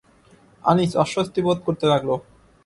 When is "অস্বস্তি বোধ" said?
1.03-1.57